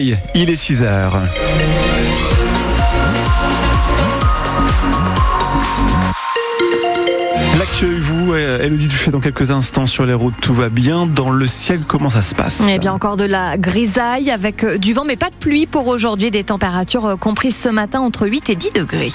Il 0.00 0.48
est 0.48 0.54
6 0.54 0.84
heures. 0.84 1.20
L'actu 7.58 7.86
vous, 7.96 8.32
euh, 8.32 8.62
Elodie 8.62 8.86
Duchet, 8.86 9.10
dans 9.10 9.18
quelques 9.18 9.50
instants 9.50 9.88
sur 9.88 10.06
les 10.06 10.14
routes, 10.14 10.36
tout 10.40 10.54
va 10.54 10.68
bien. 10.68 11.08
Dans 11.08 11.30
le 11.30 11.48
ciel, 11.48 11.80
comment 11.80 12.10
ça 12.10 12.22
se 12.22 12.36
passe 12.36 12.62
Eh 12.72 12.78
bien, 12.78 12.92
encore 12.92 13.16
de 13.16 13.24
la 13.24 13.58
grisaille 13.58 14.30
avec 14.30 14.62
euh, 14.62 14.78
du 14.78 14.92
vent, 14.92 15.02
mais 15.04 15.16
pas 15.16 15.30
de 15.30 15.34
pluie 15.34 15.66
pour 15.66 15.88
aujourd'hui. 15.88 16.30
Des 16.30 16.44
températures 16.44 17.06
euh, 17.06 17.16
comprises 17.16 17.56
ce 17.56 17.68
matin 17.68 17.98
entre 17.98 18.28
8 18.28 18.50
et 18.50 18.54
10 18.54 18.74
degrés. 18.74 19.10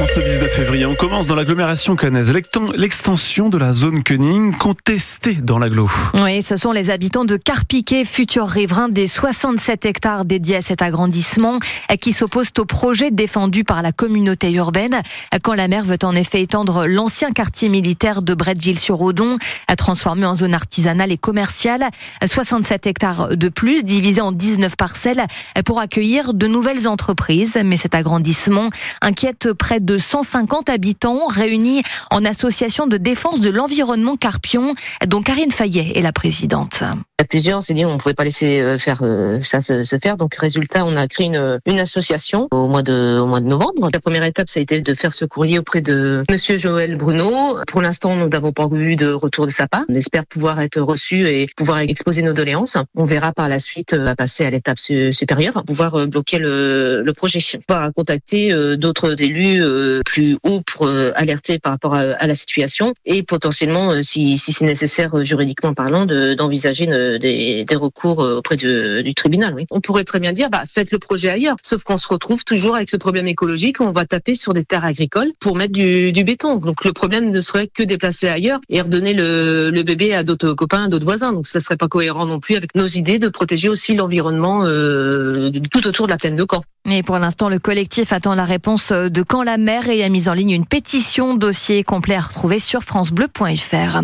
En 0.00 0.06
ce 0.06 0.20
19 0.20 0.50
février, 0.50 0.86
on 0.86 0.94
commence 0.94 1.26
dans 1.26 1.34
l'agglomération 1.34 1.96
cannaise 1.96 2.32
l'extension 2.76 3.48
de 3.48 3.58
la 3.58 3.72
zone 3.72 4.02
Koenig 4.02 4.56
contestée 4.58 5.34
dans 5.34 5.58
l'agglo. 5.58 5.90
Oui, 6.22 6.42
ce 6.42 6.56
sont 6.56 6.72
les 6.72 6.90
habitants 6.90 7.24
de 7.24 7.36
Carpiquet, 7.36 8.04
futurs 8.04 8.48
riverains 8.48 8.88
des 8.88 9.06
67 9.06 9.86
hectares 9.86 10.24
dédiés 10.24 10.56
à 10.56 10.60
cet 10.62 10.82
agrandissement, 10.82 11.58
qui 12.00 12.12
s'opposent 12.12 12.52
au 12.58 12.64
projet 12.64 13.10
défendu 13.10 13.64
par 13.64 13.82
la 13.82 13.92
communauté 13.92 14.52
urbaine. 14.52 15.00
Quand 15.42 15.54
la 15.54 15.68
maire 15.68 15.84
veut 15.84 15.98
en 16.02 16.14
effet 16.14 16.42
étendre 16.42 16.86
l'ancien 16.86 17.30
quartier 17.30 17.68
militaire 17.68 18.22
de 18.22 18.34
Bretteville-sur-Odon, 18.34 19.38
transformé 19.76 20.26
en 20.26 20.34
zone 20.34 20.54
artisanale 20.54 21.12
et 21.12 21.18
commerciale, 21.18 21.88
67 22.24 22.86
hectares 22.86 23.36
de 23.36 23.48
plus, 23.48 23.84
divisés 23.84 24.20
en 24.20 24.32
19 24.32 24.76
parcelles, 24.76 25.24
pour 25.64 25.78
accueillir 25.80 26.34
de 26.34 26.46
nouvelles 26.46 26.88
entreprises. 26.88 27.58
Mais 27.64 27.76
cet 27.76 27.94
agrandissement 27.94 28.70
inquiète 29.00 29.52
près 29.52 29.80
150 29.96 30.68
habitants 30.68 31.26
réunis 31.26 31.82
en 32.10 32.24
association 32.24 32.86
de 32.86 32.96
défense 32.96 33.40
de 33.40 33.50
l'environnement 33.50 34.16
Carpion, 34.16 34.74
dont 35.06 35.22
Karine 35.22 35.50
Fayet 35.50 35.92
est 35.94 36.02
la 36.02 36.12
présidente. 36.12 36.82
À 37.20 37.24
plusieurs, 37.24 37.58
on 37.58 37.60
s'est 37.60 37.74
dit 37.74 37.84
on 37.84 37.94
ne 37.94 37.98
pouvait 37.98 38.14
pas 38.14 38.24
laisser 38.24 38.60
euh, 38.60 38.76
faire 38.76 38.98
euh, 39.02 39.40
ça 39.42 39.60
se, 39.60 39.84
faire. 40.02 40.16
Donc 40.16 40.34
résultat, 40.34 40.84
on 40.84 40.96
a 40.96 41.06
créé 41.06 41.26
une, 41.28 41.78
association 41.78 42.48
au 42.50 42.68
mois 42.68 42.82
de 42.82 43.18
au 43.18 43.26
mois 43.26 43.40
de 43.40 43.46
novembre. 43.46 43.88
La 43.92 44.00
première 44.00 44.24
étape, 44.24 44.48
ça 44.48 44.58
a 44.58 44.62
été 44.62 44.80
de 44.80 44.94
faire 44.94 45.12
ce 45.12 45.24
courrier 45.24 45.58
auprès 45.58 45.80
de 45.80 46.24
Monsieur 46.30 46.58
Joël 46.58 46.96
Bruno. 46.96 47.58
Pour 47.68 47.82
l'instant, 47.82 48.16
nous 48.16 48.28
n'avons 48.28 48.52
pas 48.52 48.68
eu 48.72 48.96
de 48.96 49.12
retour 49.12 49.46
de 49.46 49.52
sa 49.52 49.68
part. 49.68 49.84
On 49.88 49.94
espère 49.94 50.26
pouvoir 50.26 50.60
être 50.60 50.80
reçu 50.80 51.26
et 51.26 51.46
pouvoir 51.56 51.78
exposer 51.78 52.22
nos 52.22 52.32
doléances. 52.32 52.76
On 52.96 53.04
verra 53.04 53.32
par 53.32 53.48
la 53.48 53.58
suite 53.58 53.94
euh, 53.94 54.06
à 54.06 54.16
passer 54.16 54.44
à 54.44 54.50
l'étape 54.50 54.78
supérieure, 54.78 55.62
pouvoir 55.64 56.06
bloquer 56.08 56.38
le, 56.38 57.02
le 57.02 57.12
projet. 57.12 57.38
On 57.68 57.72
va 57.72 57.90
contacter 57.92 58.76
d'autres 58.76 59.22
élus 59.22 59.62
plus 60.04 60.36
haut 60.42 60.60
pour 60.60 60.88
alerter 60.88 61.58
par 61.58 61.72
rapport 61.72 61.94
à, 61.94 62.26
la 62.26 62.34
situation 62.34 62.94
et 63.04 63.22
potentiellement, 63.22 64.02
si, 64.02 64.36
si 64.38 64.52
c'est 64.52 64.64
nécessaire 64.64 65.22
juridiquement 65.24 65.74
parlant, 65.74 66.06
d'envisager 66.06 66.84
une 66.84 67.18
des, 67.18 67.66
recours 67.74 68.22
euh, 68.22 68.36
auprès 68.36 68.56
du 68.56 69.14
tribunal. 69.14 69.54
Oui. 69.54 69.66
On 69.70 69.80
pourrait 69.80 70.04
très 70.04 70.20
bien 70.20 70.32
dire, 70.32 70.50
bah, 70.50 70.62
faites 70.66 70.92
le 70.92 70.98
projet 70.98 71.28
ailleurs. 71.28 71.56
Sauf 71.62 71.82
qu'on 71.82 71.98
se 71.98 72.08
retrouve 72.08 72.44
toujours 72.44 72.76
avec 72.76 72.90
ce 72.90 72.96
problème 72.96 73.26
écologique 73.26 73.80
où 73.80 73.84
on 73.84 73.92
va 73.92 74.06
taper 74.06 74.34
sur 74.34 74.54
des 74.54 74.64
terres 74.64 74.84
agricoles 74.84 75.32
pour 75.40 75.56
mettre 75.56 75.72
du, 75.72 76.12
béton. 76.24 76.56
Donc 76.56 76.84
le 76.84 76.92
problème 76.92 77.30
ne 77.30 77.40
serait 77.40 77.68
que 77.68 77.82
déplacer 77.82 78.28
ailleurs 78.28 78.60
et 78.68 78.80
redonner 78.80 79.14
le, 79.14 79.82
bébé 79.82 80.14
à 80.14 80.22
d'autres 80.22 80.54
copains, 80.54 80.84
à 80.84 80.88
d'autres 80.88 81.04
voisins. 81.04 81.32
Donc 81.32 81.46
ça 81.46 81.60
serait 81.60 81.76
pas 81.76 81.88
cohérent 81.88 82.26
non 82.26 82.40
plus 82.40 82.56
avec 82.56 82.74
nos 82.74 82.86
idées 82.86 83.18
de 83.18 83.28
protéger 83.28 83.68
aussi 83.68 83.94
l'environnement 83.94 84.64
euh, 84.64 85.50
tout 85.70 85.86
autour 85.86 86.06
de 86.06 86.12
la 86.12 86.16
plaine 86.16 86.36
de 86.36 86.46
Caen. 86.50 86.62
Et 86.90 87.02
pour 87.02 87.18
l'instant, 87.18 87.48
le 87.48 87.58
collectif 87.58 88.12
attend 88.12 88.34
la 88.34 88.44
réponse 88.44 88.92
de 88.92 89.22
quand 89.22 89.42
la 89.42 89.56
maire 89.56 89.88
et 89.88 90.04
a 90.04 90.10
mis 90.10 90.28
en 90.28 90.34
ligne 90.34 90.50
une 90.50 90.66
pétition, 90.66 91.34
dossier 91.34 91.82
complet 91.82 92.14
à 92.14 92.20
retrouver 92.20 92.58
sur 92.58 92.82
francebleu.fr. 92.82 94.02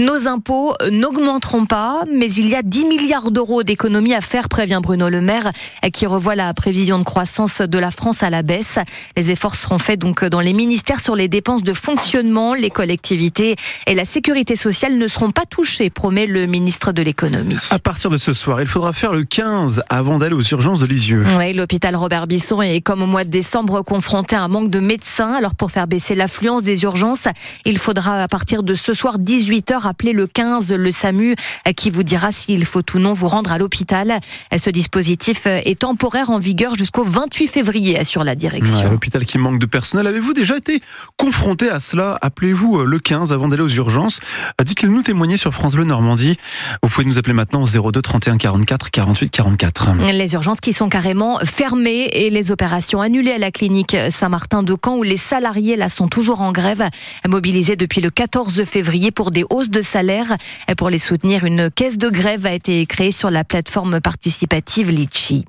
Nos 0.00 0.28
impôts 0.28 0.72
n'augmenteront 0.92 1.66
pas, 1.66 2.04
mais 2.14 2.32
il 2.32 2.48
y 2.48 2.54
a 2.54 2.62
10 2.62 2.84
milliards 2.84 3.32
d'euros 3.32 3.64
d'économies 3.64 4.14
à 4.14 4.20
faire, 4.20 4.48
prévient 4.48 4.78
Bruno 4.80 5.08
Le 5.08 5.20
Maire, 5.20 5.50
qui 5.92 6.06
revoit 6.06 6.36
la 6.36 6.54
prévision 6.54 7.00
de 7.00 7.02
croissance 7.02 7.62
de 7.62 7.78
la 7.80 7.90
France 7.90 8.22
à 8.22 8.30
la 8.30 8.44
baisse. 8.44 8.78
Les 9.16 9.32
efforts 9.32 9.56
seront 9.56 9.78
faits 9.78 9.98
donc 9.98 10.24
dans 10.24 10.38
les 10.38 10.52
ministères 10.52 11.00
sur 11.00 11.16
les 11.16 11.26
dépenses 11.26 11.64
de 11.64 11.72
fonctionnement. 11.72 12.54
Les 12.54 12.70
collectivités 12.70 13.56
et 13.88 13.96
la 13.96 14.04
sécurité 14.04 14.54
sociale 14.54 14.98
ne 14.98 15.08
seront 15.08 15.32
pas 15.32 15.46
touchées, 15.46 15.90
promet 15.90 16.26
le 16.26 16.46
ministre 16.46 16.92
de 16.92 17.02
l'économie. 17.02 17.58
À 17.70 17.80
partir 17.80 18.08
de 18.08 18.18
ce 18.18 18.32
soir, 18.34 18.60
il 18.60 18.68
faudra 18.68 18.92
faire 18.92 19.12
le 19.12 19.24
15 19.24 19.82
avant 19.88 20.18
d'aller 20.18 20.36
aux 20.36 20.42
urgences 20.42 20.78
de 20.78 20.86
Lisieux. 20.86 21.24
Oui, 21.36 21.52
l'hôpital 21.54 21.96
Robert 21.96 22.19
Bisson 22.26 22.62
est 22.62 22.80
comme 22.80 23.02
au 23.02 23.06
mois 23.06 23.24
de 23.24 23.30
décembre 23.30 23.82
confronté 23.82 24.36
à 24.36 24.42
un 24.42 24.48
manque 24.48 24.70
de 24.70 24.80
médecins. 24.80 25.32
Alors 25.34 25.54
pour 25.54 25.70
faire 25.70 25.86
baisser 25.86 26.14
l'affluence 26.14 26.62
des 26.62 26.82
urgences, 26.82 27.28
il 27.64 27.78
faudra 27.78 28.22
à 28.22 28.28
partir 28.28 28.62
de 28.62 28.74
ce 28.74 28.94
soir 28.94 29.18
18h 29.18 29.86
appeler 29.86 30.12
le 30.12 30.26
15, 30.26 30.72
le 30.72 30.90
SAMU, 30.90 31.34
qui 31.76 31.90
vous 31.90 32.02
dira 32.02 32.32
s'il 32.32 32.64
faut 32.64 32.82
ou 32.94 32.98
non 32.98 33.12
vous 33.12 33.28
rendre 33.28 33.52
à 33.52 33.58
l'hôpital. 33.58 34.18
Ce 34.56 34.70
dispositif 34.70 35.46
est 35.46 35.78
temporaire 35.80 36.30
en 36.30 36.38
vigueur 36.38 36.74
jusqu'au 36.74 37.04
28 37.04 37.48
février, 37.48 37.98
assure 37.98 38.24
la 38.24 38.34
direction. 38.34 38.90
l'hôpital 38.90 39.24
qui 39.24 39.38
manque 39.38 39.58
de 39.58 39.66
personnel. 39.66 40.06
Avez-vous 40.06 40.34
déjà 40.34 40.56
été 40.56 40.80
confronté 41.16 41.70
à 41.70 41.80
cela? 41.80 42.18
Appelez-vous 42.22 42.80
euh, 42.80 42.84
le 42.84 42.98
15 42.98 43.32
avant 43.32 43.48
d'aller 43.48 43.62
aux 43.62 43.68
urgences. 43.68 44.20
Dites-le 44.62 44.88
nous 44.88 45.02
témoigner 45.02 45.36
sur 45.36 45.52
France 45.54 45.74
Bleu 45.74 45.84
Normandie. 45.84 46.36
Vous 46.82 46.88
pouvez 46.88 47.06
nous 47.06 47.18
appeler 47.18 47.34
maintenant 47.34 47.62
au 47.62 47.90
02 47.90 48.02
31 48.02 48.38
44 48.38 48.90
48 48.90 49.30
44. 49.30 49.88
Les 50.12 50.34
urgences 50.34 50.60
qui 50.60 50.72
sont 50.72 50.88
carrément 50.88 51.38
fermées 51.44 52.09
et 52.12 52.30
les 52.30 52.50
opérations 52.50 53.00
annulées 53.00 53.32
à 53.32 53.38
la 53.38 53.50
clinique 53.50 53.96
Saint-Martin 54.10 54.62
de 54.62 54.74
Caen 54.82 54.96
où 54.96 55.02
les 55.02 55.16
salariés 55.16 55.76
là 55.76 55.88
sont 55.88 56.08
toujours 56.08 56.40
en 56.40 56.52
grève, 56.52 56.88
mobilisés 57.28 57.76
depuis 57.76 58.00
le 58.00 58.10
14 58.10 58.64
février 58.64 59.10
pour 59.10 59.30
des 59.30 59.44
hausses 59.50 59.70
de 59.70 59.80
salaire. 59.80 60.36
Pour 60.76 60.90
les 60.90 60.98
soutenir, 60.98 61.44
une 61.44 61.70
caisse 61.70 61.98
de 61.98 62.08
grève 62.08 62.46
a 62.46 62.52
été 62.52 62.84
créée 62.86 63.10
sur 63.10 63.30
la 63.30 63.44
plateforme 63.44 64.00
participative 64.00 64.90
Litchi. 64.90 65.44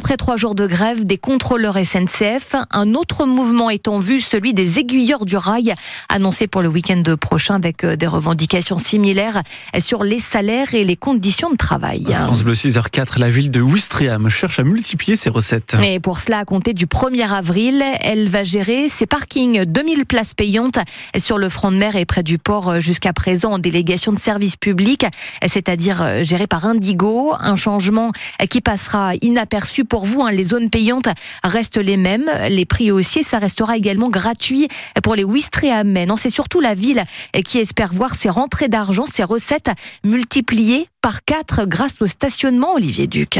Après 0.00 0.16
trois 0.16 0.38
jours 0.38 0.54
de 0.54 0.66
grève 0.66 1.04
des 1.04 1.18
contrôleurs 1.18 1.76
SNCF, 1.76 2.54
un 2.70 2.94
autre 2.94 3.26
mouvement 3.26 3.68
est 3.68 3.86
en 3.86 3.98
vue, 3.98 4.18
celui 4.18 4.54
des 4.54 4.78
aiguilleurs 4.78 5.26
du 5.26 5.36
rail, 5.36 5.74
annoncé 6.08 6.46
pour 6.46 6.62
le 6.62 6.68
week-end 6.68 7.02
prochain 7.20 7.56
avec 7.56 7.84
euh, 7.84 7.96
des 7.96 8.06
revendications 8.06 8.78
similaires 8.78 9.42
sur 9.78 10.02
les 10.02 10.18
salaires 10.18 10.74
et 10.74 10.84
les 10.84 10.96
conditions 10.96 11.50
de 11.50 11.56
travail. 11.56 12.06
France 12.14 12.44
Bleu 12.44 12.54
6h04, 12.54 13.18
la 13.18 13.28
ville 13.28 13.50
de 13.50 13.60
Ouistreham 13.60 14.30
cherche 14.30 14.58
à 14.58 14.62
multiplier 14.62 15.16
ses 15.16 15.28
recettes. 15.28 15.76
Et 15.84 16.00
pour 16.00 16.18
cela, 16.18 16.38
à 16.38 16.44
compter 16.46 16.72
du 16.72 16.86
1er 16.86 17.28
avril, 17.28 17.84
elle 18.00 18.26
va 18.26 18.42
gérer 18.42 18.88
ses 18.88 19.04
parkings 19.04 19.66
2000 19.66 20.06
places 20.06 20.32
payantes 20.32 20.78
sur 21.18 21.36
le 21.36 21.50
front 21.50 21.72
de 21.72 21.76
mer 21.76 21.96
et 21.96 22.06
près 22.06 22.22
du 22.22 22.38
port 22.38 22.70
euh, 22.70 22.80
jusqu'à 22.80 23.12
présent 23.12 23.52
en 23.52 23.58
délégation 23.58 24.14
de 24.14 24.18
service 24.18 24.56
public, 24.56 25.04
c'est-à-dire 25.46 26.00
euh, 26.00 26.22
géré 26.22 26.46
par 26.46 26.64
Indigo, 26.64 27.34
un 27.38 27.56
changement 27.56 28.12
qui 28.48 28.62
passera 28.62 29.12
inaperçu 29.20 29.84
pour 29.90 30.06
vous. 30.06 30.22
Hein. 30.22 30.32
Les 30.32 30.44
zones 30.44 30.70
payantes 30.70 31.10
restent 31.44 31.76
les 31.76 31.98
mêmes. 31.98 32.30
Les 32.48 32.64
prix 32.64 32.90
haussiers, 32.90 33.22
ça 33.22 33.38
restera 33.38 33.76
également 33.76 34.08
gratuit 34.08 34.68
pour 35.02 35.14
les 35.14 35.24
Ouistreham. 35.24 35.92
Non, 36.06 36.16
c'est 36.16 36.30
surtout 36.30 36.60
la 36.60 36.72
ville 36.72 37.04
qui 37.44 37.58
espère 37.58 37.92
voir 37.92 38.14
ses 38.14 38.30
rentrées 38.30 38.68
d'argent, 38.68 39.04
ses 39.04 39.24
recettes 39.24 39.70
multipliées 40.04 40.86
par 41.02 41.24
quatre 41.24 41.66
grâce 41.66 42.00
au 42.00 42.06
stationnement, 42.06 42.74
Olivier 42.74 43.06
Duc. 43.06 43.38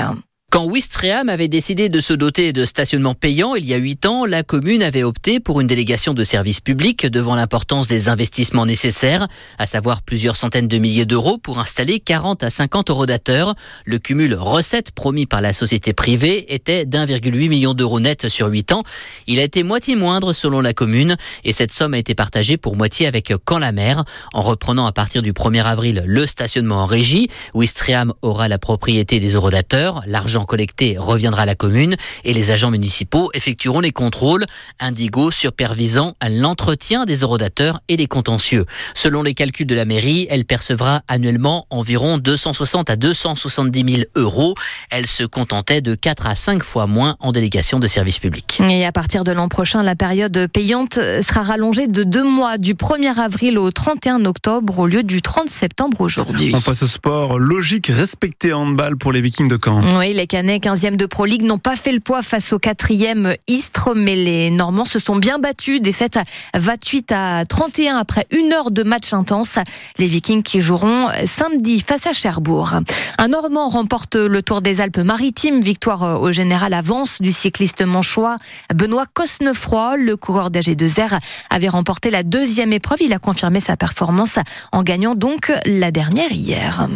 Quand 0.51 0.65
Wistreham 0.65 1.29
avait 1.29 1.47
décidé 1.47 1.89
de 1.89 2.01
se 2.01 2.13
doter 2.13 2.53
de 2.53 2.65
stationnements 2.65 3.15
payants 3.15 3.55
il 3.55 3.65
y 3.67 3.73
a 3.73 3.77
huit 3.77 4.05
ans, 4.05 4.27
la 4.27 4.43
commune 4.43 4.83
avait 4.83 5.05
opté 5.05 5.39
pour 5.39 5.61
une 5.61 5.69
délégation 5.69 6.13
de 6.13 6.25
services 6.25 6.59
publics 6.59 7.07
devant 7.07 7.37
l'importance 7.37 7.87
des 7.87 8.09
investissements 8.09 8.67
nécessaires, 8.67 9.29
à 9.59 9.69
savoir 9.69 10.03
plusieurs 10.03 10.35
centaines 10.35 10.67
de 10.67 10.79
milliers 10.79 11.05
d'euros 11.05 11.39
pour 11.39 11.61
installer 11.61 12.01
40 12.01 12.43
à 12.43 12.51
50 12.51 12.91
eurodateurs. 12.91 13.55
Le 13.85 14.01
cumul 14.01 14.35
recettes 14.35 14.91
promis 14.91 15.25
par 15.25 15.41
la 15.41 15.53
société 15.53 15.93
privée 15.93 16.53
était 16.53 16.85
d'1,8 16.85 17.49
million 17.49 17.73
d'euros 17.73 18.01
net 18.01 18.27
sur 18.27 18.49
huit 18.49 18.73
ans. 18.73 18.83
Il 19.29 19.39
a 19.39 19.45
été 19.45 19.63
moitié 19.63 19.95
moindre 19.95 20.33
selon 20.33 20.61
la 20.63 20.75
commune 20.75 21.17
et 21.45 21.53
cette 21.53 21.73
somme 21.73 21.95
a 21.95 21.99
été 21.99 22.17
partagée 22.17 22.57
pour 22.57 22.75
moitié 22.75 23.07
avec 23.07 23.33
Camp-la-Mer. 23.45 24.03
En 24.33 24.43
reprenant 24.43 24.87
à 24.87 24.91
partir 24.93 25.23
du 25.23 25.33
1er 25.33 25.63
avril 25.63 26.03
le 26.05 26.27
stationnement 26.27 26.83
en 26.83 26.87
régie, 26.87 27.29
Wistreham 27.55 28.13
aura 28.23 28.49
la 28.49 28.59
propriété 28.59 29.21
des 29.21 29.35
eurodateurs, 29.35 30.03
l'argent 30.09 30.40
collecté 30.45 30.97
reviendra 30.99 31.43
à 31.43 31.47
la 31.47 31.55
commune 31.55 31.97
et 32.25 32.33
les 32.33 32.51
agents 32.51 32.71
municipaux 32.71 33.31
effectueront 33.35 33.81
les 33.81 33.93
contrôles, 33.93 34.45
Indigo 34.79 35.31
supervisant 35.31 36.15
l'entretien 36.29 37.05
des 37.05 37.17
eurodateurs 37.17 37.81
et 37.89 37.97
les 37.97 38.07
contentieux. 38.07 38.67
Selon 38.95 39.23
les 39.23 39.35
calculs 39.35 39.67
de 39.67 39.75
la 39.75 39.85
mairie, 39.85 40.27
elle 40.31 40.45
percevra 40.45 41.03
annuellement 41.09 41.67
environ 41.71 42.19
260 42.19 42.91
à 42.91 42.97
270 42.97 43.95
000 43.95 44.03
euros. 44.17 44.55
Elle 44.91 45.07
se 45.07 45.25
contentait 45.25 45.81
de 45.81 45.95
4 45.95 46.27
à 46.27 46.35
5 46.35 46.63
fois 46.63 46.87
moins 46.87 47.17
en 47.21 47.33
délégation 47.33 47.79
de 47.79 47.87
services 47.87 48.19
publics. 48.19 48.61
Et 48.69 48.85
à 48.85 48.93
partir 48.93 49.25
de 49.25 49.33
l'an 49.33 49.49
prochain, 49.49 49.83
la 49.83 49.95
période 49.95 50.49
payante 50.53 50.95
sera 50.95 51.43
rallongée 51.43 51.87
de 51.87 52.03
deux 52.03 52.25
mois, 52.25 52.59
du 52.59 52.75
1er 52.75 53.19
avril 53.19 53.59
au 53.59 53.71
31 53.71 54.25
octobre, 54.25 54.79
au 54.79 54.87
lieu 54.87 55.03
du 55.03 55.23
30 55.23 55.49
septembre 55.49 56.01
aujourd'hui. 56.01 56.53
On 56.55 56.61
passe 56.61 56.83
au 56.83 56.87
sport. 56.87 57.39
Logique 57.39 57.89
respecté 57.89 58.53
handball 58.53 58.97
pour 58.97 59.13
les 59.13 59.21
Vikings 59.21 59.49
de 59.49 59.59
Caen. 59.63 59.83
Oui, 59.99 60.13
Canet, 60.31 60.63
15e 60.63 60.95
de 60.95 61.07
Pro 61.07 61.25
League, 61.25 61.43
n'ont 61.43 61.59
pas 61.59 61.75
fait 61.75 61.91
le 61.91 61.99
poids 61.99 62.23
face 62.23 62.53
au 62.53 62.61
4e 62.61 63.37
Istres, 63.49 63.97
mais 63.97 64.15
les 64.15 64.53
Normands 64.53 64.85
se 64.85 65.01
sont 65.01 65.17
bien 65.17 65.41
battus. 65.41 65.83
Défaite 65.83 66.21
28 66.55 67.11
à 67.11 67.45
31 67.45 67.97
après 67.97 68.29
une 68.31 68.53
heure 68.53 68.71
de 68.71 68.85
match 68.85 69.13
intense. 69.13 69.57
Les 69.99 70.07
Vikings 70.07 70.45
qui 70.45 70.61
joueront 70.61 71.09
samedi 71.25 71.81
face 71.81 72.07
à 72.07 72.13
Cherbourg. 72.13 72.75
Un 73.19 73.27
Normand 73.27 73.69
remporte 73.69 74.15
le 74.15 74.41
Tour 74.41 74.63
des 74.63 74.81
Alpes-Maritimes. 74.81 75.61
Victoire 75.63 76.23
au 76.23 76.31
général 76.31 76.75
avance 76.75 77.21
du 77.21 77.33
cycliste 77.33 77.85
manchois 77.85 78.37
Benoît 78.73 79.07
Cosnefroy. 79.13 79.97
Le 79.97 80.17
coureur 80.17 80.53
d'AG2R 80.53 81.19
avait 81.51 81.69
remporté 81.69 82.09
la 82.09 82.23
deuxième 82.23 82.73
épreuve. 82.73 83.03
Il 83.03 83.13
a 83.13 83.19
confirmé 83.19 83.59
sa 83.59 83.77
performance 83.77 84.39
en 84.71 84.85
gagnant 84.85 85.17
donc 85.17 85.53
la 85.67 85.91
dernière 85.91 86.31
hier. 86.31 86.89